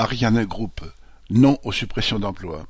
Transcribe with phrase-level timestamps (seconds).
[0.00, 0.80] Ariane Group,
[1.28, 2.68] non aux suppressions d'emplois.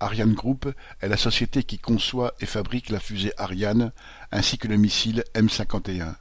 [0.00, 0.66] Ariane Group
[1.02, 3.92] est la société qui conçoit et fabrique la fusée Ariane
[4.32, 6.14] ainsi que le missile M51.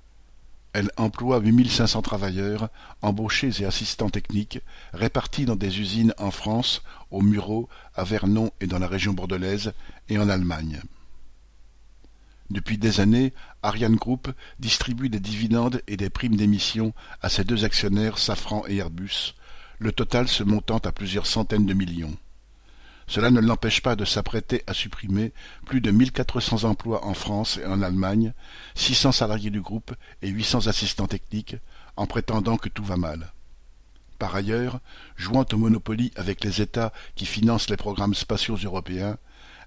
[0.74, 2.68] Elle emploie 8500 travailleurs,
[3.02, 4.60] embauchés et assistants techniques,
[4.92, 9.72] répartis dans des usines en France, au Mureau, à Vernon et dans la région bordelaise,
[10.10, 10.82] et en Allemagne.
[12.50, 17.64] Depuis des années, Ariane Group distribue des dividendes et des primes d'émission à ses deux
[17.64, 19.36] actionnaires Safran et Airbus,
[19.84, 22.16] le total se montant à plusieurs centaines de millions.
[23.06, 25.34] Cela ne l'empêche pas de s'apprêter à supprimer
[25.66, 28.32] plus de 1400 emplois en France et en Allemagne,
[28.76, 31.58] 600 salariés du groupe et 800 assistants techniques,
[31.98, 33.34] en prétendant que tout va mal.
[34.20, 34.80] Par ailleurs,
[35.18, 39.18] jouant au Monopoly avec les États qui financent les programmes spatiaux européens,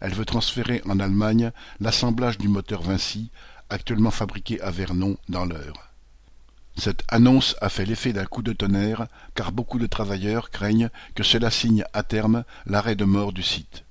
[0.00, 3.30] elle veut transférer en Allemagne l'assemblage du moteur Vinci,
[3.68, 5.95] actuellement fabriqué à Vernon, dans l'Eure.
[6.78, 11.22] Cette annonce a fait l'effet d'un coup de tonnerre, car beaucoup de travailleurs craignent que
[11.22, 13.84] cela signe à terme l'arrêt de mort du site.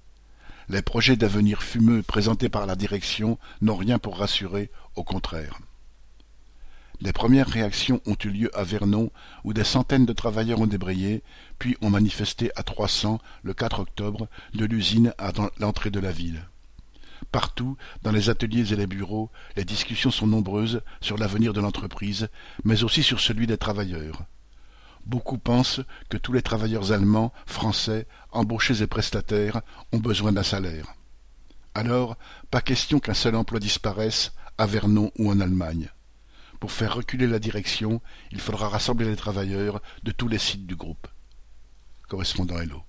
[0.69, 5.59] Les projets d'avenir fumeux présentés par la direction n'ont rien pour rassurer, au contraire.
[7.01, 9.11] Les premières réactions ont eu lieu à Vernon,
[9.43, 11.23] où des centaines de travailleurs ont débrayé,
[11.59, 16.11] puis ont manifesté à trois cents le 4 octobre de l'usine à l'entrée de la
[16.11, 16.45] ville.
[17.35, 22.29] Partout, dans les ateliers et les bureaux, les discussions sont nombreuses sur l'avenir de l'entreprise,
[22.63, 24.23] mais aussi sur celui des travailleurs.
[25.05, 30.93] Beaucoup pensent que tous les travailleurs allemands, français, embauchés et prestataires ont besoin d'un salaire.
[31.73, 32.15] Alors,
[32.51, 35.89] pas question qu'un seul emploi disparaisse, à Vernon ou en Allemagne.
[36.61, 40.77] Pour faire reculer la direction, il faudra rassembler les travailleurs de tous les sites du
[40.77, 41.09] groupe.
[42.07, 42.81] Correspondant Hello.